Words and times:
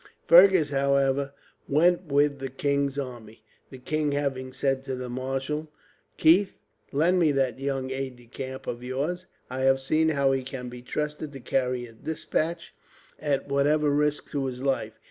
Fergus, 0.27 0.71
however, 0.71 1.31
went 1.67 2.05
with 2.07 2.39
the 2.39 2.49
king's 2.49 2.97
army, 2.97 3.43
the 3.69 3.77
king 3.77 4.13
having 4.13 4.51
said 4.51 4.81
to 4.85 4.95
the 4.95 5.09
Marshal: 5.09 5.69
"Keith, 6.17 6.55
lend 6.91 7.19
me 7.19 7.31
that 7.33 7.59
young 7.59 7.91
aide 7.91 8.15
de 8.15 8.25
camp 8.25 8.65
of 8.65 8.81
yours. 8.83 9.27
I 9.51 9.59
have 9.59 9.79
seen 9.79 10.09
how 10.09 10.31
he 10.31 10.41
can 10.41 10.69
be 10.69 10.81
trusted 10.81 11.31
to 11.33 11.39
carry 11.39 11.85
a 11.85 11.93
despatch, 11.93 12.73
at 13.19 13.47
whatever 13.47 13.91
risk 13.91 14.31
to 14.31 14.45
his 14.47 14.63
life. 14.63 14.93